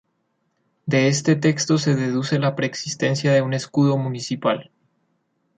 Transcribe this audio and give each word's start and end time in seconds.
De 0.87 1.09
este 1.09 1.35
texto 1.35 1.77
se 1.77 1.93
deduce 1.93 2.39
la 2.39 2.55
preexistencia 2.55 3.33
de 3.33 3.43
un 3.43 3.53
escudo 3.53 3.99
Municipal. 3.99 4.71